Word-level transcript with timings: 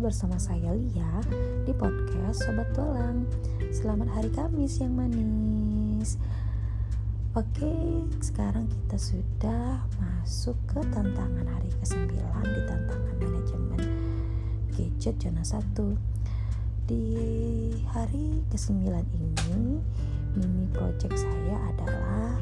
bersama 0.00 0.40
saya 0.40 0.72
Lia 0.72 1.20
di 1.68 1.72
podcast 1.76 2.48
Sobat 2.48 2.64
Tualang. 2.72 3.28
Selamat 3.68 4.08
hari 4.08 4.32
Kamis 4.32 4.80
yang 4.80 4.96
manis. 4.96 6.16
Oke, 7.36 7.68
sekarang 8.24 8.72
kita 8.72 8.96
sudah 8.96 9.84
masuk 10.00 10.56
ke 10.64 10.80
tantangan 10.96 11.44
hari 11.44 11.68
ke-9 11.84 12.08
di 12.24 12.60
tantangan 12.64 13.14
manajemen 13.20 13.80
gadget 14.72 15.16
zona 15.20 15.44
1. 15.44 15.60
Di 16.88 17.04
hari 17.92 18.40
ke-9 18.48 18.88
ini, 18.96 19.76
mini 20.40 20.66
project 20.72 21.20
saya 21.20 21.56
adalah 21.68 22.40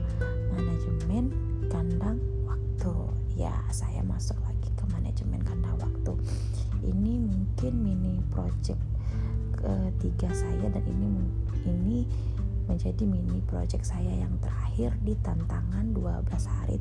manajemen 0.54 1.34
kandang 1.66 2.22
waktu. 2.46 2.94
Ya, 3.34 3.58
saya 3.74 4.06
masuk 4.06 4.38
lagi 4.46 4.70
ke 4.78 4.84
manajemen 4.86 5.42
kandang 5.42 5.74
waktu 5.82 6.14
ini 6.84 7.20
mungkin 7.20 7.72
mini 7.80 8.14
project 8.32 8.80
ketiga 9.56 10.32
saya 10.32 10.66
dan 10.72 10.84
ini 10.88 11.08
ini 11.68 11.98
menjadi 12.64 13.04
mini 13.04 13.44
project 13.44 13.84
saya 13.84 14.24
yang 14.24 14.32
terakhir 14.40 14.96
di 15.04 15.12
tantangan 15.20 15.92
12 15.92 16.30
hari 16.48 16.80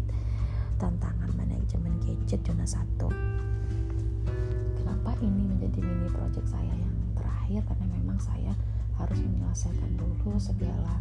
tantangan 0.80 1.32
manajemen 1.36 2.00
gadget 2.04 2.40
zona 2.48 2.64
1 2.64 3.40
kenapa 4.80 5.12
ini 5.24 5.42
menjadi 5.48 5.80
mini 5.80 6.10
project 6.12 6.48
saya 6.48 6.74
yang 6.76 6.96
terakhir? 7.16 7.66
Karena 7.66 7.86
memang 7.98 8.20
saya 8.22 8.54
harus 9.00 9.20
menyelesaikan 9.24 9.96
dulu 9.96 10.36
segala 10.38 11.00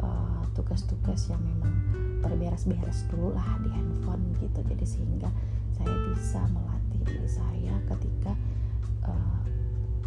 eh, 0.00 0.42
tugas-tugas 0.54 1.28
uh, 1.28 1.34
yang 1.34 1.42
memang 1.42 1.74
berberes-beres 2.22 3.04
dulu 3.10 3.34
lah 3.34 3.58
di 3.60 3.68
handphone 3.74 4.22
gitu. 4.38 4.62
Jadi 4.64 4.86
sehingga 4.86 5.28
saya 5.74 5.92
bisa 6.14 6.40
melatih 6.54 7.02
diri 7.04 7.28
saya 7.28 7.74
ketika 7.90 8.13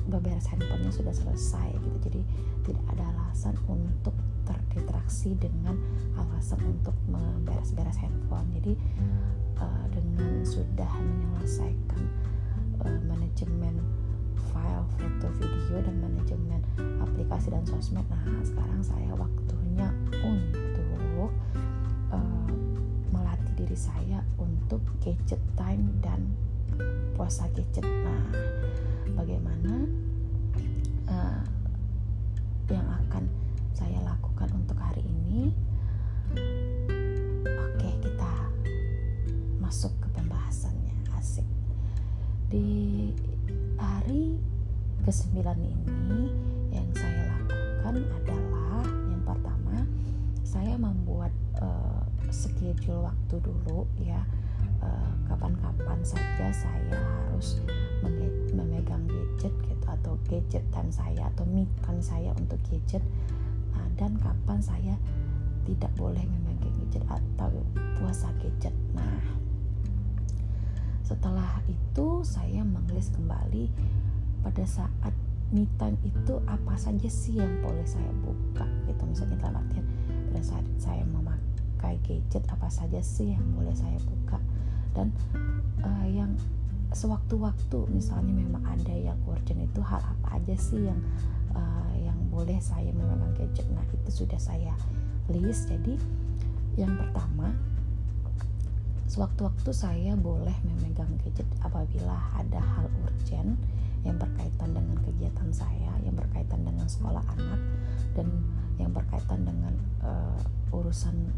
beberes 0.08 0.48
handphonenya 0.48 0.92
sudah 0.92 1.14
selesai 1.14 1.76
gitu. 1.76 1.98
Jadi 2.10 2.22
tidak 2.68 2.86
ada 2.96 3.04
alasan 3.16 3.56
untuk 3.68 4.16
terdistraksi 4.48 5.36
dengan 5.36 5.76
alasan 6.16 6.64
untuk 6.64 6.96
memberes-beres 7.12 8.00
handphone. 8.00 8.48
Jadi 8.56 8.74
uh, 9.60 9.86
dengan 9.92 10.42
sudah 10.48 10.92
menyelesaikan 10.98 12.04
uh, 12.88 13.00
manajemen 13.06 13.84
file 14.54 14.86
foto 14.98 15.28
video 15.38 15.84
dan 15.84 15.96
manajemen 16.00 16.62
aplikasi 17.04 17.50
dan 17.50 17.66
sosmed 17.66 18.06
nah 18.08 18.22
sekarang 18.46 18.82
saya 18.86 19.12
waktunya 19.18 19.90
untuk 20.22 20.48
uh, 22.14 22.50
melatih 23.12 23.54
diri 23.58 23.78
saya 23.78 24.22
untuk 24.38 24.82
gadget 25.02 25.42
time 25.58 25.90
dan 26.00 26.22
puasa 27.18 27.50
gadget. 27.58 27.84
Nah 27.84 28.24
bagaimana 29.18 29.74
uh, 31.10 31.42
yang 32.70 32.86
akan 32.86 33.26
saya 33.74 33.98
lakukan 34.06 34.50
untuk 34.54 34.78
hari 34.78 35.02
ini. 35.02 35.50
Oke 37.42 37.90
kita 38.06 38.34
masuk 39.58 39.90
ke 39.98 40.08
pembahasannya. 40.14 40.94
Asik. 41.18 41.50
Di 42.54 43.10
hari 43.82 44.38
ke-9 45.02 45.42
ini 45.66 46.22
yang 46.70 46.88
saya 46.94 47.34
lakukan 47.34 48.06
adalah 48.22 48.86
yang 49.10 49.24
pertama 49.26 49.76
saya 50.46 50.78
membuat 50.78 51.34
uh, 51.58 52.06
schedule 52.30 53.10
waktu 53.10 53.36
dulu 53.42 53.90
ya 53.98 54.22
kapan-kapan 55.28 56.00
saja 56.02 56.48
saya 56.52 56.98
harus 56.98 57.62
memegang 58.56 59.06
gadget 59.06 59.54
gitu 59.68 59.86
atau 59.86 60.14
gadget 60.26 60.64
time 60.72 60.90
saya 60.90 61.30
atau 61.36 61.46
me 61.46 61.68
time 61.84 62.02
saya 62.02 62.32
untuk 62.36 62.60
gadget 62.68 63.04
uh, 63.76 63.88
dan 64.00 64.16
kapan 64.18 64.60
saya 64.64 64.96
tidak 65.68 65.92
boleh 66.00 66.24
memegang 66.24 66.74
gadget 66.80 67.04
atau 67.12 67.52
puasa 68.00 68.32
gadget. 68.40 68.74
Nah, 68.96 69.22
setelah 71.04 71.64
itu 71.68 72.24
saya 72.24 72.64
menulis 72.64 73.12
kembali 73.12 73.72
pada 74.44 74.64
saat 74.64 75.14
me 75.52 75.64
time 75.80 75.96
itu 76.04 76.44
apa 76.44 76.76
saja 76.76 77.08
sih 77.08 77.40
yang 77.40 77.64
boleh 77.64 77.88
saya 77.88 78.12
buka 78.20 78.68
gitu 78.84 79.04
misalnya 79.08 79.48
dalam 79.48 79.64
artian 79.64 79.88
pada 80.28 80.42
saat 80.44 80.66
saya 80.76 81.04
memakai 81.08 81.96
gadget 82.04 82.44
apa 82.52 82.68
saja 82.68 83.00
sih 83.00 83.32
yang 83.32 83.44
boleh 83.56 83.72
saya 83.72 83.96
buka 84.04 84.40
dan 84.98 85.14
uh, 85.86 86.08
yang 86.10 86.34
sewaktu-waktu 86.90 87.86
misalnya 87.94 88.34
memang 88.34 88.66
ada 88.66 88.96
yang 88.98 89.20
urgent 89.30 89.62
itu 89.62 89.82
hal 89.86 90.02
apa 90.02 90.42
aja 90.42 90.56
sih 90.58 90.90
yang 90.90 90.98
uh, 91.54 91.94
yang 92.02 92.18
boleh 92.34 92.58
saya 92.58 92.90
memegang 92.90 93.38
gadget? 93.38 93.70
Nah 93.70 93.86
itu 93.94 94.26
sudah 94.26 94.42
saya 94.42 94.74
list. 95.30 95.70
Jadi 95.70 95.94
yang 96.74 96.98
pertama 96.98 97.54
sewaktu-waktu 99.06 99.72
saya 99.72 100.18
boleh 100.18 100.58
memegang 100.66 101.14
gadget 101.22 101.46
apabila 101.62 102.18
ada 102.34 102.58
hal 102.58 102.90
urgent 103.06 103.56
yang 104.02 104.18
berkaitan 104.18 104.74
dengan 104.74 104.98
kegiatan 105.04 105.50
saya 105.54 105.92
yang 106.02 106.16
berkaitan 106.16 106.64
dengan 106.64 106.88
sekolah 106.90 107.24
anak 107.38 107.62
dan 108.16 108.28
yang 108.78 108.94
berkaitan 108.94 109.44
dengan 109.44 109.74
uh, 110.02 110.40
urusan 110.72 111.34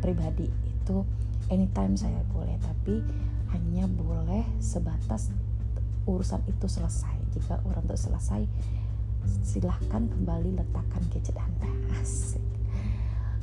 pribadi 0.00 0.48
itu 0.48 1.04
anytime 1.52 1.94
saya 1.98 2.22
boleh 2.32 2.56
tapi 2.62 3.04
hanya 3.50 3.84
boleh 3.90 4.46
sebatas 4.62 5.34
urusan 6.06 6.42
itu 6.46 6.66
selesai. 6.66 7.16
Jika 7.34 7.60
urusan 7.66 7.84
itu 7.86 7.96
selesai 7.98 8.42
silahkan 9.44 10.08
kembali 10.08 10.56
letakkan 10.56 11.02
gadget 11.12 11.36
anda. 11.36 11.68
Asik. 12.00 12.42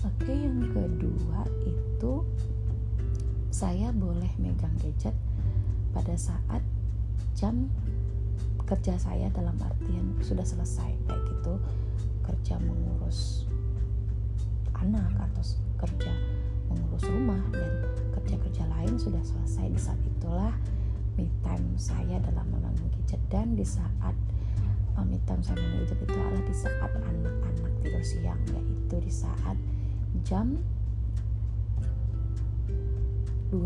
Oke 0.05 0.33
yang 0.33 0.61
kedua 0.71 1.45
itu 1.65 2.23
saya 3.49 3.89
boleh 3.89 4.29
megang 4.37 4.73
gadget 4.77 5.15
pada 5.91 6.13
saat 6.13 6.61
jam 7.33 7.69
kerja 8.67 8.99
saya 8.99 9.31
dalam 9.31 9.55
artian 9.63 10.13
sudah 10.21 10.45
selesai 10.45 10.91
kayak 11.07 11.21
gitu. 11.27 11.53
Kerja 12.23 12.59
mengurus 12.59 13.47
anak 14.75 15.09
atau 15.15 15.43
kerja 15.77 16.13
mengurus 16.67 17.05
rumah 17.07 17.39
dan 17.53 17.71
kerja-kerja 18.17 18.63
lain 18.67 18.93
sudah 18.99 19.21
selesai. 19.23 19.65
Di 19.71 19.79
saat 19.79 20.01
itulah 20.03 20.53
me 21.15 21.29
time 21.41 21.67
saya 21.77 22.17
dalam 22.21 22.45
memegang 22.51 22.77
gadget 22.93 23.21
dan 23.29 23.53
di 23.53 23.65
saat 23.65 24.13
uh, 24.97 25.05
me 25.05 25.21
time 25.25 25.41
saya 25.41 25.57
memegang 25.61 25.85
gadget 25.85 25.99
itu 26.03 26.17
adalah 26.17 26.43
di 26.43 26.55
saat 26.55 26.89
anak-anak 26.91 27.73
tidur 27.81 28.03
siang 28.03 28.41
yaitu 28.51 28.95
di 28.99 29.11
saat 29.13 29.57
jam 30.25 30.57
12 33.47 33.63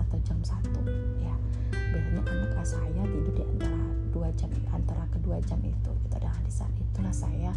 atau 0.00 0.16
jam 0.24 0.38
1 0.40 1.20
ya. 1.20 1.34
Biasanya 1.70 2.22
anak 2.24 2.64
saya 2.64 3.02
tidur 3.04 3.34
di 3.36 3.44
antara 3.44 3.82
dua 4.14 4.28
jam 4.38 4.50
antara 4.72 5.04
kedua 5.12 5.36
jam 5.44 5.60
itu. 5.60 5.92
Gitu 5.92 6.16
dan 6.16 6.32
di 6.40 6.52
saat 6.54 6.72
itulah 6.78 7.12
saya 7.12 7.52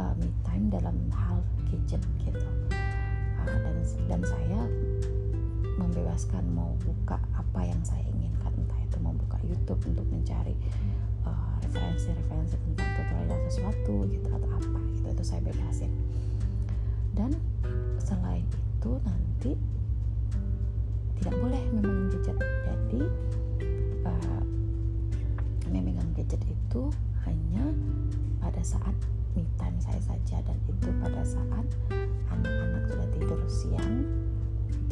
uh, 0.00 0.12
me 0.18 0.28
time 0.42 0.72
dalam 0.72 0.96
hal 1.14 1.38
gadget 1.70 2.02
gitu 2.24 2.48
dan 3.46 3.76
dan 4.08 4.20
saya 4.24 4.60
membebaskan 5.80 6.44
mau 6.52 6.72
buka 6.84 7.18
apa 7.34 7.60
yang 7.64 7.80
saya 7.82 8.04
inginkan. 8.12 8.52
Entah 8.54 8.80
itu 8.84 8.96
mau 9.02 9.14
buka 9.16 9.40
YouTube 9.42 9.80
untuk 9.88 10.06
mencari 10.08 10.54
uh, 11.26 11.56
referensi-referensi 11.66 12.56
tentang 12.56 12.90
tutorial 12.96 13.40
sesuatu 13.48 13.94
gitu 14.08 14.28
atau 14.28 14.48
apa 14.48 14.78
gitu 14.94 15.06
itu 15.10 15.24
saya 15.24 15.40
bebasin. 15.42 15.92
Dan 17.12 17.30
selain 18.00 18.46
itu 18.48 18.92
nanti 19.04 19.52
tidak 21.20 21.34
boleh 21.38 21.62
memegang 21.76 22.08
gadget. 22.10 22.38
Jadi 22.66 23.02
uh, 24.06 24.42
memegang 25.70 26.10
gadget 26.14 26.42
itu 26.46 26.82
hanya 27.24 27.64
pada 28.42 28.62
saat 28.62 28.94
me 29.36 29.44
time 29.56 29.76
saya 29.80 30.00
saja. 30.02 30.40
Dan 30.44 30.56
itu 30.68 30.88
pada 31.00 31.22
saat 31.24 31.66
anak-anak 32.32 32.82
sudah 32.88 33.08
tidur 33.12 33.40
siang 33.48 34.04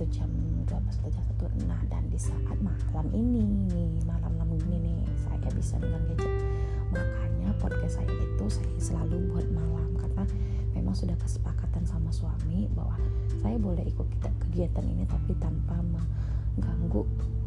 itu 0.00 0.04
jam 0.16 0.30
12 0.64 0.72
atau 0.72 1.10
jam 1.12 1.24
1 1.60 1.68
nah 1.68 1.80
dan 1.92 2.04
di 2.08 2.16
saat 2.16 2.56
malam 2.60 3.08
ini 3.12 3.44
nih 3.68 4.00
malam-malam 4.08 4.56
ini 4.68 4.76
nih 4.80 4.98
saya 5.20 5.48
bisa 5.52 5.76
dengan 5.76 6.00
gadget. 6.08 6.32
Makanya 6.92 7.50
podcast 7.60 8.00
saya 8.00 8.08
itu 8.08 8.44
saya 8.48 8.80
selalu 8.80 9.28
buat 9.32 9.48
malam. 9.52 9.88
Karena 10.00 10.24
memang 10.72 10.96
sudah 10.96 11.16
kesepakatan 11.20 11.84
sama 11.84 12.08
suami 12.12 12.68
bahwa 12.72 12.96
saya 13.40 13.56
boleh 13.56 13.84
ikut 13.88 14.08
kegiatan 14.20 14.84
ini 14.84 15.04
tapi 15.08 15.36
tanpa 15.36 15.80
mengganggu 15.80 17.02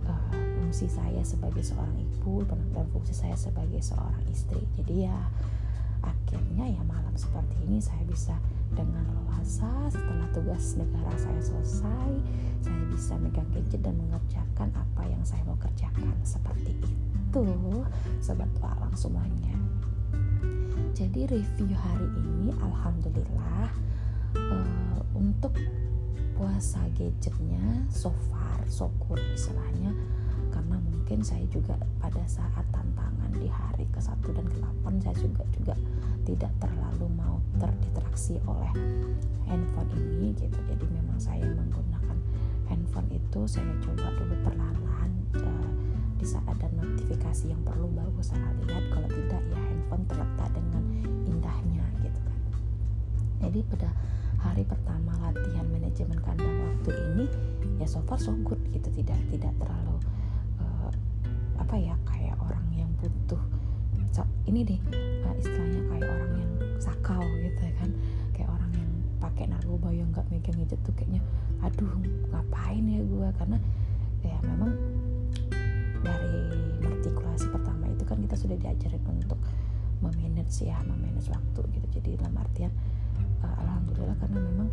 uh, 0.09 0.31
fungsi 0.61 0.89
saya 0.89 1.21
sebagai 1.21 1.61
seorang 1.61 1.97
ibu 2.01 2.41
dan 2.49 2.85
fungsi 2.89 3.13
saya 3.13 3.37
sebagai 3.37 3.81
seorang 3.81 4.23
istri. 4.29 4.61
Jadi 4.77 5.05
ya 5.05 5.17
akhirnya 6.03 6.69
ya 6.69 6.83
malam 6.83 7.15
seperti 7.15 7.55
ini 7.65 7.79
saya 7.79 8.03
bisa 8.05 8.35
dengan 8.75 9.07
leluasa 9.07 9.89
setelah 9.89 10.27
tugas 10.35 10.75
negara 10.75 11.13
saya 11.15 11.41
selesai 11.41 12.11
saya 12.63 12.83
bisa 12.91 13.13
megang 13.19 13.47
gadget 13.55 13.81
dan 13.81 13.95
mengerjakan 13.97 14.69
apa 14.75 15.03
yang 15.07 15.23
saya 15.23 15.43
mau 15.43 15.57
kerjakan 15.59 16.15
seperti 16.23 16.75
itu. 16.79 17.43
Sobat 18.21 18.47
walang 18.61 18.93
semuanya 18.93 19.57
jadi 20.93 21.25
review 21.25 21.73
hari 21.73 22.09
ini 22.21 22.53
alhamdulillah 22.61 23.65
uh, 24.37 24.99
untuk 25.17 25.57
puasa 26.37 26.85
gadgetnya 26.93 27.89
so 27.89 28.13
far 28.29 28.61
so 28.69 28.93
good 29.09 29.17
istilahnya 29.33 29.89
karena 30.53 30.77
mungkin 30.77 31.25
saya 31.25 31.41
juga 31.49 31.73
pada 31.97 32.21
saat 32.29 32.61
tantangan 32.69 33.33
di 33.33 33.49
hari 33.49 33.89
ke-1 33.89 34.21
dan 34.37 34.45
ke-8 34.45 34.85
saya 35.01 35.15
juga 35.17 35.43
juga 35.49 35.75
tidak 36.23 36.53
terlalu 36.61 37.09
mau 37.17 37.41
terdistraksi 37.57 38.37
oleh 38.45 38.69
handphone 39.49 39.89
ini 39.97 40.37
gitu. 40.37 40.59
Jadi 40.69 40.85
memang 40.93 41.17
saya 41.17 41.43
menggunakan 41.49 42.17
handphone 42.69 43.09
itu 43.09 43.41
saya 43.49 43.73
coba 43.81 44.07
dulu 44.13 44.35
perlahan 44.45 45.11
uh, 45.41 45.69
di 46.21 46.25
saat 46.29 46.45
ada 46.45 46.69
notifikasi 46.77 47.49
yang 47.49 47.59
perlu 47.65 47.89
baru 47.89 48.21
saya 48.21 48.53
lihat 48.63 48.85
kalau 48.93 49.09
tidak 49.09 49.41
ya 49.49 49.59
handphone 49.59 50.05
terletak 50.05 50.49
dengan 50.53 50.83
indahnya 51.25 51.85
gitu 52.05 52.19
kan. 52.21 52.39
Jadi 53.43 53.59
pada 53.73 53.89
hari 54.39 54.63
pertama 54.63 55.11
latihan 55.23 55.65
manajemen 55.71 56.19
kandang 56.21 56.51
waktu 56.67 56.91
ini 57.11 57.25
ya 57.79 57.87
so 57.87 58.03
far 58.03 58.19
so 58.19 58.35
good 58.43 58.59
gitu 58.71 58.91
tidak 58.91 59.19
tidak 59.31 59.53
terlalu 59.59 59.92
apa 61.73 61.89
ya 61.89 61.97
kayak 62.05 62.37
orang 62.37 62.67
yang 62.77 62.91
butuh 63.01 63.41
ini 64.45 64.61
deh 64.61 64.77
uh, 65.25 65.33
istilahnya 65.41 65.81
kayak 65.89 66.05
orang 66.05 66.33
yang 66.37 66.51
sakau 66.77 67.25
gitu 67.41 67.65
kan. 67.81 67.89
Kayak 68.29 68.53
orang 68.53 68.71
yang 68.77 68.91
pakai 69.17 69.49
narkoba 69.49 69.89
yang 69.89 70.05
nggak 70.13 70.21
megang 70.29 70.53
gadget 70.61 70.77
tuh 70.85 70.93
kayaknya 70.93 71.25
aduh 71.65 71.89
ngapain 72.29 72.85
ya 72.85 73.01
gue 73.01 73.27
karena 73.41 73.57
ya 74.21 74.37
memang 74.45 74.69
dari 76.05 76.45
artikulasi 76.85 77.49
pertama 77.49 77.89
itu 77.89 78.05
kan 78.05 78.21
kita 78.21 78.35
sudah 78.37 78.57
diajarin 78.61 79.01
untuk 79.09 79.41
memanage 79.97 80.69
ya 80.69 80.77
memanage 80.85 81.33
waktu 81.33 81.73
gitu. 81.73 81.87
Jadi 81.97 82.21
dalam 82.21 82.37
artian 82.37 82.69
uh, 83.41 83.55
alhamdulillah 83.65 84.13
karena 84.21 84.37
memang 84.45 84.69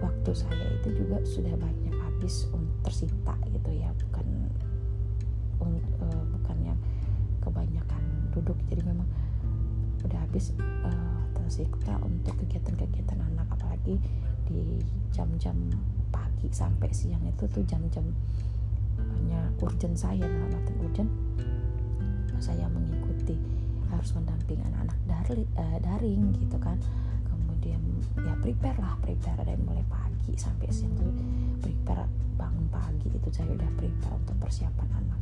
waktu 0.00 0.32
saya 0.32 0.64
itu 0.80 1.04
juga 1.04 1.20
sudah 1.28 1.52
banyak 1.60 1.92
habis 1.92 2.48
untuk 2.56 2.88
tersita 2.88 3.36
gitu 3.52 3.68
ya 3.68 3.92
bukan 4.08 4.48
uh, 5.68 6.22
bukan 6.38 6.56
yang 6.64 6.78
kebanyakan 7.40 8.02
duduk 8.32 8.56
jadi 8.68 8.82
memang 8.84 9.08
udah 10.06 10.20
habis 10.24 10.56
uh, 10.60 11.20
tersikta 11.36 12.00
untuk 12.00 12.36
kegiatan-kegiatan 12.46 13.20
anak 13.20 13.46
apalagi 13.52 14.00
di 14.48 14.80
jam-jam 15.12 15.56
pagi 16.08 16.48
sampai 16.50 16.88
siang 16.90 17.22
itu 17.26 17.44
tuh 17.50 17.62
jam-jam 17.68 18.04
hanya 19.16 19.50
urgent 19.60 19.96
saya 19.96 20.24
dalam 20.24 20.52
arti 20.52 20.72
urgent 20.80 21.10
saya 22.40 22.64
mengikuti 22.72 23.36
harus 23.92 24.16
mendampingi 24.16 24.64
anak-anak 24.64 24.98
dari, 25.04 25.44
uh, 25.60 25.78
daring 25.82 26.32
gitu 26.40 26.56
kan. 26.56 26.80
Kemudian 27.28 27.82
ya 28.16 28.32
prepare 28.40 28.78
lah 28.80 28.96
prepare 29.04 29.44
dari 29.44 29.60
mulai 29.60 29.84
pagi 29.84 30.32
sampai 30.40 30.72
siang 30.72 30.96
tuh 30.96 31.12
prepare 31.60 32.08
bangun 32.40 32.66
pagi 32.72 33.12
itu 33.12 33.28
saya 33.28 33.52
udah 33.52 33.70
prepare 33.76 34.16
untuk 34.16 34.36
persiapan 34.40 34.88
anak 35.04 35.20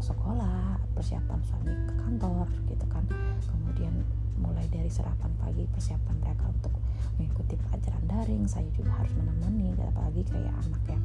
sekolah 0.00 0.80
persiapan 0.96 1.40
suami 1.44 1.72
ke 1.88 1.94
kantor 1.96 2.46
gitu 2.68 2.86
kan. 2.88 3.04
Kemudian 3.44 4.04
mulai 4.40 4.64
dari 4.72 4.88
sarapan 4.88 5.30
pagi 5.40 5.68
persiapan 5.68 6.16
mereka 6.20 6.48
untuk 6.48 6.72
mengikuti 7.20 7.54
pelajaran 7.60 8.04
daring 8.08 8.44
saya 8.48 8.68
juga 8.72 8.96
harus 8.96 9.12
menemani 9.12 9.76
apalagi 9.76 10.24
kayak 10.24 10.54
anak 10.64 10.82
yang 10.88 11.04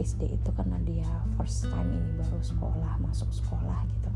SD 0.00 0.34
itu 0.34 0.50
karena 0.56 0.78
dia 0.82 1.06
first 1.38 1.68
time 1.68 1.90
ini 1.94 2.10
baru 2.18 2.40
sekolah 2.42 2.92
masuk 3.02 3.30
sekolah 3.30 3.86
gitu. 3.86 4.10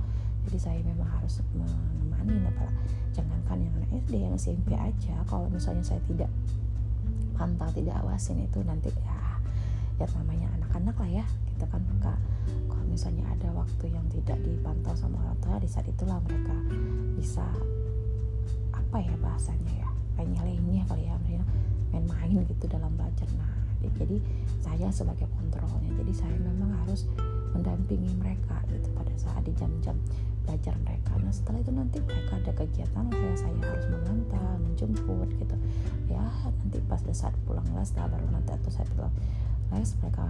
Jadi 0.47 0.59
saya 0.63 0.79
memang 0.83 1.11
harus 1.11 1.43
menemani 1.55 2.47
apalagi 2.47 2.83
jangankan 3.15 3.59
yang 3.63 3.73
anak 3.83 3.91
SD 4.07 4.15
yang 4.23 4.35
SMP 4.35 4.75
aja. 4.75 5.15
Kalau 5.27 5.47
misalnya 5.51 5.83
saya 5.83 6.03
tidak 6.11 6.31
pantau 7.37 7.69
tidak 7.75 8.01
awasin 8.01 8.41
itu 8.43 8.63
nanti 8.65 8.89
ya 8.91 9.26
ya 9.97 10.07
namanya 10.21 10.49
anak-anak 10.61 10.97
lah 11.01 11.11
ya 11.23 11.25
kita 11.53 11.65
kan 11.73 11.83
kak. 12.01 12.19
Misalnya 12.97 13.29
ada 13.29 13.53
waktu 13.53 13.93
yang 13.93 14.09
tidak 14.09 14.41
dipantau 14.41 14.97
sama 14.97 15.21
orang 15.21 15.37
tua 15.45 15.61
di 15.61 15.69
saat 15.69 15.85
itulah 15.85 16.17
mereka 16.25 16.57
bisa 17.13 17.45
apa 18.73 18.97
ya 19.05 19.13
bahasanya 19.21 19.85
ya 19.85 19.91
kayak 20.17 20.41
lenyeh 20.41 20.81
kali 20.89 21.05
ya 21.05 21.17
main-main 21.93 22.41
gitu 22.49 22.65
dalam 22.73 22.89
belajar. 22.97 23.29
Nah 23.37 23.53
jadi 24.01 24.17
saya 24.65 24.89
sebagai 24.89 25.29
kontrolnya 25.37 25.93
jadi 25.93 26.13
saya 26.17 26.37
memang 26.41 26.73
harus 26.85 27.05
mendampingi 27.53 28.17
mereka 28.17 28.65
gitu 28.73 28.89
pada 28.97 29.13
saat 29.21 29.45
di 29.45 29.53
jam-jam 29.53 30.01
belajar 30.49 30.73
mereka. 30.81 31.21
Nah 31.21 31.33
setelah 31.37 31.61
itu 31.61 31.73
nanti 31.77 32.01
mereka 32.01 32.41
ada 32.41 32.53
kegiatan 32.57 33.05
saya 33.13 33.37
saya 33.37 33.61
harus 33.61 33.87
mengantar 33.93 34.57
menjemput 34.57 35.29
gitu. 35.37 35.57
Ya 36.09 36.25
nanti 36.49 36.81
pas 36.89 37.05
saat 37.13 37.37
pulang 37.45 37.69
les 37.77 37.93
baru 37.93 38.25
nanti 38.33 38.57
atau 38.57 38.73
saya 38.73 38.89
pulang 38.97 39.13
les 39.75 39.91
mereka 40.03 40.27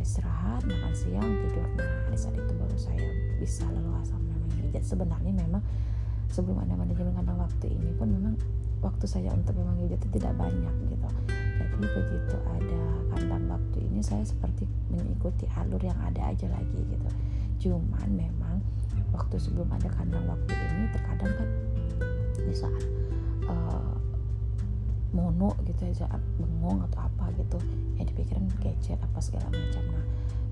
istirahat 0.00 0.64
makan 0.64 0.92
siang 0.96 1.28
tidur. 1.44 1.68
Nah 1.76 2.08
di 2.08 2.16
saat 2.16 2.34
itu 2.34 2.52
baru 2.56 2.76
saya 2.80 3.08
bisa 3.36 3.68
leluasa 3.68 4.16
memang 4.16 4.48
sebenarnya 4.80 5.32
memang 5.44 5.62
sebelum 6.32 6.62
ada 6.64 6.72
manajemen 6.72 7.12
kandang 7.12 7.36
waktu 7.36 7.66
ini 7.68 7.92
pun 8.00 8.08
memang 8.08 8.34
waktu 8.80 9.04
saya 9.04 9.28
untuk 9.36 9.60
memang 9.60 9.76
gadget 9.76 10.00
itu 10.00 10.08
tidak 10.16 10.32
banyak 10.40 10.74
gitu. 10.88 11.08
Jadi 11.60 11.76
begitu 11.84 12.36
ada 12.48 12.82
kandang 13.12 13.44
waktu 13.52 13.78
ini 13.92 14.00
saya 14.00 14.24
seperti 14.24 14.64
mengikuti 14.88 15.44
alur 15.52 15.80
yang 15.84 15.98
ada 16.00 16.32
aja 16.32 16.48
lagi 16.48 16.80
gitu. 16.88 17.08
Cuman 17.68 18.08
memang 18.16 18.64
waktu 19.12 19.36
sebelum 19.36 19.68
ada 19.68 19.92
kandang 19.92 20.24
waktu 20.24 20.52
ini 20.56 20.88
terkadang 20.96 21.32
kan 21.36 21.48
di 22.40 22.54
saat 22.56 22.84
uh, 23.44 23.99
mono 25.10 25.58
gitu 25.66 25.90
ya 25.90 26.06
bengong 26.38 26.86
atau 26.90 27.06
apa 27.06 27.30
gitu. 27.38 27.58
Yang 27.98 28.06
dipikirin 28.14 28.46
gadget 28.62 28.98
apa 29.02 29.18
segala 29.22 29.50
macam. 29.50 29.84
Nah 29.90 30.04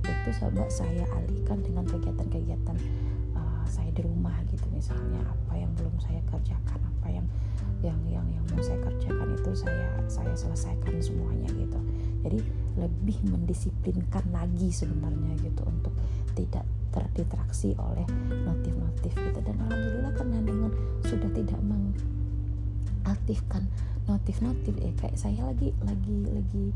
itu 0.08 0.30
coba 0.40 0.64
saya 0.72 1.04
alihkan 1.20 1.60
dengan 1.60 1.84
kegiatan-kegiatan 1.84 2.76
uh, 3.36 3.64
saya 3.68 3.92
di 3.92 4.02
rumah 4.04 4.34
gitu. 4.50 4.66
Misalnya 4.72 5.20
apa 5.26 5.54
yang 5.56 5.72
belum 5.76 5.92
saya 6.00 6.20
kerjakan 6.28 6.80
apa 6.80 7.08
yang 7.12 7.26
yang 7.78 7.94
yang 8.10 8.26
yang 8.34 8.42
mau 8.50 8.58
saya 8.58 8.74
kerjakan 8.82 9.38
itu 9.38 9.54
saya 9.54 10.02
saya 10.10 10.34
selesaikan 10.34 10.98
semuanya 10.98 11.46
gitu. 11.54 11.78
Jadi 12.26 12.42
lebih 12.74 13.22
mendisiplinkan 13.30 14.26
lagi 14.34 14.74
sebenarnya 14.74 15.38
gitu 15.38 15.62
untuk 15.62 15.94
tidak 16.34 16.66
terdistraksi 16.90 17.78
oleh 17.78 18.02
notif-notif 18.42 19.14
gitu. 19.14 19.38
Dan 19.44 19.54
alhamdulillah 19.62 20.10
karena 20.18 20.42
dengan 20.42 20.74
sudah 21.06 21.30
tidak 21.30 21.60
mengaktifkan 21.62 23.70
notif-notif 24.08 24.74
ya 24.80 24.90
kayak 24.96 25.16
saya 25.20 25.44
lagi 25.44 25.70
lagi 25.84 26.18
lagi 26.32 26.66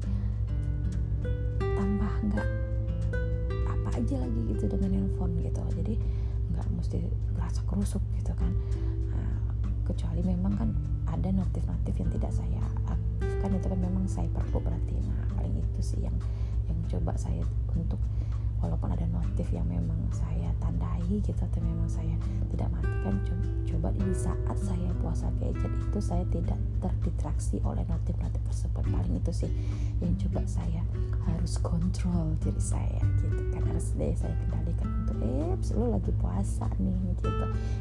tambah 1.59 2.13
nggak 2.29 2.49
apa 3.67 3.89
aja 3.97 4.17
lagi 4.21 4.41
gitu 4.53 4.65
dengan 4.69 5.01
handphone 5.01 5.35
gitu 5.41 5.63
jadi 5.73 5.95
nggak 6.53 6.67
mesti 6.77 7.01
gerasa 7.33 7.65
kerusuk 7.65 8.05
gitu 8.21 8.37
kan. 8.37 8.53
Nah, 9.09 9.33
kecuali 9.89 10.21
memang 10.21 10.53
kan 10.61 10.69
ada 11.09 11.29
notif-notif 11.33 11.97
yang 11.97 12.11
tidak 12.13 12.33
saya 12.37 12.63
aktifkan 12.89 13.51
itu 13.57 13.67
kan 13.69 13.81
memang 13.81 14.05
saya 14.09 14.29
perlu 14.33 14.61
berarti 14.61 14.97
nah 15.09 15.25
paling 15.37 15.57
itu 15.57 15.81
sih 15.81 16.01
yang 16.05 16.17
yang 16.69 16.79
coba 16.89 17.17
saya 17.17 17.45
untuk 17.73 17.99
walaupun 18.63 18.95
ada 18.95 19.07
notif 19.11 19.51
yang 19.51 19.67
memang 19.67 19.99
saya 20.15 20.55
tandai 20.63 21.03
gitu 21.11 21.35
atau 21.35 21.61
memang 21.61 21.91
saya 21.91 22.15
tidak 22.55 22.71
matikan 22.71 23.19
coba 23.83 23.99
di 23.99 24.15
saat 24.15 24.57
saya 24.63 24.95
puasa 25.03 25.27
gadget 25.43 25.73
itu 25.75 25.99
saya 25.99 26.23
tidak 26.31 26.55
terdistraksi 26.79 27.59
oleh 27.67 27.83
notif-notif 27.91 28.39
tersebut. 28.47 28.85
Paling 28.87 29.19
itu 29.19 29.33
sih 29.35 29.51
yang 29.99 30.15
coba 30.23 30.47
saya 30.47 30.87
harus 31.27 31.59
kontrol 31.59 32.39
diri 32.39 32.63
saya 32.63 33.03
gitu 33.19 33.43
kan. 33.51 33.67
Harus 33.67 33.91
deh 33.99 34.15
saya 34.15 34.31
kendalikan 34.47 34.89
untuk 35.03 35.19
eh 35.19 35.59
lu 35.75 35.87
lagi 35.91 36.13
puasa 36.23 36.71
nih 36.79 36.95
gitu. 37.19 37.29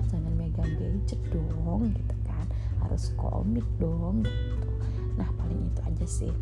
Jangan 0.09 0.33
megang 0.33 0.73
gadget 0.81 1.21
dong 1.29 1.93
gitu 1.93 2.15
kan. 2.25 2.45
Harus 2.81 3.13
komit 3.13 3.67
dong 3.77 4.25
gitu. 4.25 4.69
Nah 5.21 5.29
paling 5.37 5.61
itu 5.69 5.81
aja 5.85 6.07
sih 6.09 6.33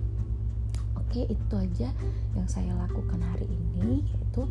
Oke, 1.10 1.26
itu 1.26 1.56
aja 1.58 1.90
yang 2.38 2.46
saya 2.46 2.70
lakukan 2.86 3.18
hari 3.18 3.50
ini 3.50 4.06
yaitu 4.06 4.46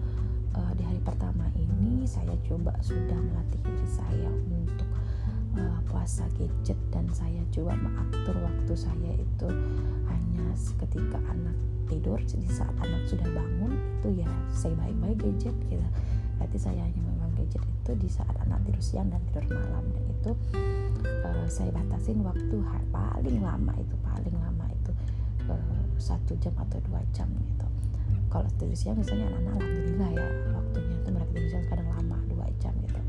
uh, 0.59 0.73
di 0.75 0.83
hari 0.83 0.99
pertama 1.07 1.47
ini 1.55 2.03
saya 2.03 2.35
coba 2.51 2.75
sudah 2.83 3.15
melatih 3.15 3.63
diri 3.63 3.87
saya 3.87 4.27
untuk 4.27 4.91
uh, 5.55 5.79
puasa 5.87 6.27
gadget 6.35 6.75
dan 6.91 7.07
saya 7.15 7.47
coba 7.55 7.79
mengatur 7.79 8.43
waktu 8.43 8.75
saya 8.75 9.13
itu 9.15 9.49
hanya 10.11 10.51
ketika 10.59 11.23
anak 11.31 11.55
tidur 11.87 12.19
di 12.27 12.51
saat 12.51 12.75
anak 12.83 13.07
sudah 13.07 13.31
bangun 13.31 13.79
itu 14.03 14.27
ya 14.27 14.31
saya 14.51 14.75
baik-baik 14.83 15.31
gadget 15.31 15.55
gitu. 15.71 15.87
Berarti 16.43 16.59
saya 16.59 16.83
hanya 16.83 17.03
memang 17.07 17.39
gadget 17.39 17.63
itu 17.63 17.93
di 18.03 18.11
saat 18.11 18.35
anak 18.35 18.59
tidur 18.67 18.83
siang 18.83 19.07
dan 19.15 19.23
tidur 19.31 19.47
malam. 19.55 19.87
Dan 19.95 20.05
itu 20.11 20.33
uh, 21.23 21.47
saya 21.47 21.71
batasin 21.71 22.19
waktu 22.27 22.59
paling 22.91 23.47
lama 23.47 23.79
itu 23.79 23.95
paling 24.03 24.35
satu 25.99 26.39
jam 26.39 26.55
atau 26.57 26.79
dua 26.87 27.03
jam 27.13 27.29
gitu. 27.43 27.67
Kalau 28.29 28.49
tidur 28.57 28.77
siang 28.77 28.97
misalnya 29.01 29.33
anak-anak 29.33 29.61
alhamdulillah 29.61 30.11
ya 30.15 30.27
waktunya 30.53 30.95
itu 31.01 31.09
mereka 31.11 31.31
tidur 31.35 31.49
siang 31.51 31.67
kadang 31.69 31.89
lama 31.93 32.19
dua 32.29 32.47
jam 32.63 32.75
gitu. 32.85 33.01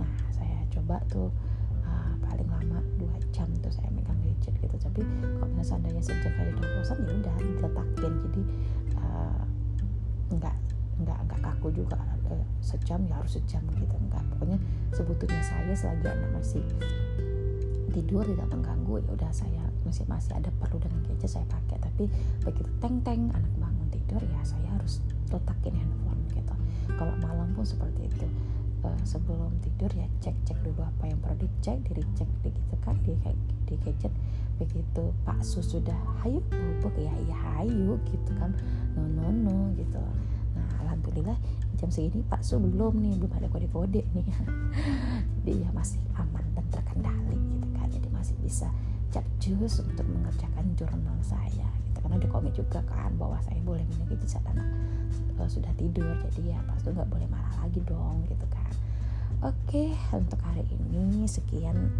Nah 0.00 0.10
saya 0.32 0.58
coba 0.72 0.96
tuh 1.10 1.28
uh, 1.84 2.14
paling 2.24 2.48
lama 2.48 2.78
dua 2.96 3.16
jam 3.34 3.50
tuh 3.60 3.72
saya 3.74 3.90
megang 3.90 4.18
gadget 4.22 4.54
gitu. 4.56 4.76
Tapi 4.78 5.02
kalau 5.38 5.52
misalnya 5.52 5.66
seandainya 5.66 6.02
sejam 6.02 6.32
kali 6.38 6.50
udah 6.54 6.70
bosan 6.78 6.98
ya 7.02 7.12
udah 7.18 7.34
diletakin. 7.38 8.12
Jadi 8.24 8.42
uh, 8.98 9.42
nggak 10.34 10.56
nggak 11.00 11.18
nggak 11.28 11.40
kaku 11.42 11.68
juga 11.74 11.98
uh, 12.30 12.44
sejam 12.62 13.02
ya 13.10 13.14
harus 13.18 13.36
sejam 13.36 13.62
gitu. 13.74 13.94
Nggak 14.06 14.22
pokoknya 14.34 14.58
sebetulnya 14.94 15.42
saya 15.42 15.74
selagi 15.74 16.06
anak 16.08 16.30
masih 16.38 16.62
tidur 17.90 18.24
tidak 18.24 18.48
mengganggu 18.50 19.02
ya 19.02 19.10
udah 19.14 19.32
saya 19.34 19.62
masih 19.84 20.06
masih 20.06 20.32
ada 20.38 20.50
perlu 20.58 20.78
dengan 20.78 21.00
gadget 21.06 21.30
saya 21.30 21.46
pakai. 21.46 21.78
Tapi 21.82 22.04
begitu 22.46 22.70
teng 22.78 23.02
teng 23.02 23.30
anak 23.34 23.52
bangun 23.58 23.88
tidur 23.92 24.22
ya 24.22 24.40
saya 24.42 24.68
harus 24.74 25.02
letakin 25.30 25.74
handphone 25.76 26.22
gitu. 26.34 26.54
Kalau 26.94 27.14
malam 27.22 27.50
pun 27.54 27.66
seperti 27.66 28.06
itu. 28.06 28.26
Uh, 28.80 28.96
sebelum 29.04 29.52
tidur 29.60 29.92
ya 29.92 30.08
cek 30.24 30.32
cek 30.48 30.56
dulu 30.64 30.80
apa 30.80 31.04
yang 31.04 31.20
perlu 31.20 31.44
dicek 31.44 31.84
diri 31.84 32.00
cek 32.16 32.24
gitu 32.48 32.74
kan 32.80 32.96
di 33.04 33.12
di 33.68 33.74
gadget. 33.84 34.08
Begitu 34.56 35.12
Pak 35.28 35.44
Su 35.44 35.60
sudah 35.60 35.96
hayu 36.24 36.40
bubuk 36.48 36.96
ya 36.96 37.12
ya 37.28 37.36
hayu 37.60 38.00
gitu 38.08 38.30
kan. 38.40 38.56
No 38.96 39.04
no 39.04 39.28
no 39.28 39.76
gitu. 39.76 40.00
Nah 40.56 40.68
alhamdulillah 40.80 41.36
jam 41.76 41.92
segini 41.92 42.24
Pak 42.24 42.40
Su 42.40 42.56
belum 42.56 43.04
nih 43.04 43.20
belum 43.20 43.32
ada 43.36 43.52
kode-kode 43.52 44.00
nih. 44.00 44.26
Jadi 45.44 45.60
ya 45.60 45.68
masih 45.76 46.00
aman 46.16 46.44
dan 46.56 46.64
terkendali 46.72 47.29
bisa 48.50 48.66
capcus 49.14 49.78
untuk 49.78 50.02
mengerjakan 50.10 50.74
jurnal 50.74 51.14
saya 51.22 51.70
gitu. 51.86 51.98
Karena 52.02 52.18
di 52.18 52.26
komik 52.26 52.54
juga 52.58 52.82
kan 52.82 53.14
bahwa 53.14 53.38
saya 53.46 53.62
boleh 53.62 53.86
minum 53.86 54.10
saat 54.26 54.42
anak 54.50 54.66
uh, 55.38 55.46
sudah 55.46 55.70
tidur 55.78 56.18
jadi 56.26 56.54
ya 56.54 56.58
pas 56.66 56.82
itu 56.82 56.90
nggak 56.90 57.06
boleh 57.06 57.30
marah 57.30 57.54
lagi 57.62 57.78
dong 57.86 58.26
gitu 58.26 58.46
kan. 58.50 58.66
Oke 59.46 59.94
untuk 60.10 60.42
hari 60.42 60.66
ini 60.66 61.30
sekian 61.30 61.94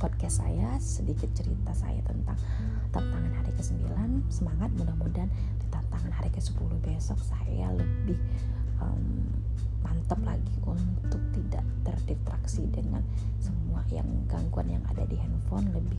podcast 0.00 0.40
saya 0.40 0.80
sedikit 0.80 1.28
cerita 1.36 1.76
saya 1.76 2.00
tentang 2.08 2.40
tantangan 2.92 3.32
hari 3.36 3.52
ke-9 3.52 3.84
semangat 4.32 4.72
mudah-mudahan 4.80 5.28
tantangan 5.96 6.12
hari 6.12 6.28
ke-10 6.36 6.70
besok 6.84 7.16
saya 7.24 7.72
lebih 7.72 8.20
um, 8.84 9.32
mantap 9.80 10.20
lagi 10.28 10.52
untuk 10.68 11.24
tidak 11.32 11.64
terdistraksi 11.88 12.68
dengan 12.68 13.00
semua 13.40 13.80
yang 13.88 14.04
gangguan 14.28 14.68
yang 14.68 14.84
ada 14.92 15.08
di 15.08 15.16
handphone 15.16 15.72
lebih 15.72 15.96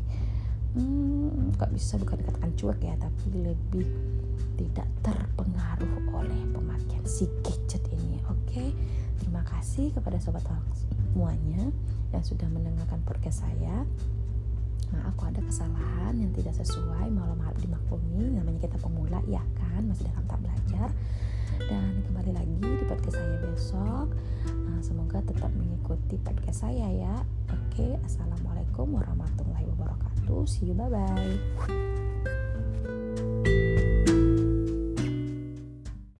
hmm, 0.77 1.57
nggak 1.57 1.73
bisa 1.73 1.97
bukan 1.97 2.21
dikatakan 2.21 2.53
cuek 2.53 2.77
ya 2.85 2.93
tapi 3.01 3.25
lebih 3.41 3.89
tidak 4.61 4.85
terpengaruh 5.01 6.13
oleh 6.13 6.45
pemakaian 6.53 7.01
si 7.09 7.25
gadget 7.41 7.81
ini 7.89 8.21
oke 8.29 8.37
okay? 8.45 8.69
terima 9.17 9.41
kasih 9.49 9.89
kepada 9.97 10.21
sobat 10.21 10.45
semuanya 10.77 11.73
yang 12.13 12.21
sudah 12.21 12.45
mendengarkan 12.53 13.01
podcast 13.01 13.41
saya 13.41 13.81
tidak 16.37 16.53
sesuai 16.61 17.09
malam 17.09 17.41
harap 17.41 17.57
dimaklumi. 17.57 18.37
Namanya 18.37 18.69
kita 18.69 18.77
pemula 18.77 19.19
ya 19.25 19.41
kan? 19.57 19.81
Masih 19.89 20.05
dalam 20.13 20.23
tahap 20.29 20.41
belajar. 20.45 20.89
Dan 21.57 22.05
kembali 22.05 22.31
lagi 22.37 22.53
di 22.61 22.85
podcast 22.85 23.17
saya 23.17 23.37
besok. 23.41 24.07
Nah, 24.53 24.79
semoga 24.85 25.17
tetap 25.25 25.49
mengikuti 25.57 26.21
podcast 26.21 26.69
saya 26.69 26.87
ya. 26.93 27.15
Oke 27.49 27.97
assalamualaikum 28.05 28.93
warahmatullahi 28.93 29.65
wabarakatuh. 29.73 30.45
See 30.45 30.69
you 30.69 30.77
bye 30.77 30.87
bye 30.87 32.06